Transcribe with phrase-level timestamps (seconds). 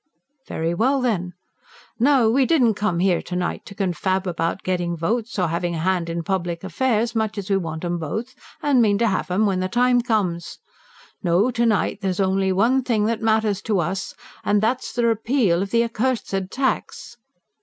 [0.47, 1.33] Very well, then.
[1.99, 5.77] Now we didn't come here to night to confab about getting votes, or having a
[5.77, 8.33] hand in public affairs much as we want 'em both
[8.63, 10.57] and mean to have 'em, when the time comes.
[11.21, 15.61] No, to night there's only one thing that matters to us, and that's the repeal
[15.61, 17.17] of the accursed tax!"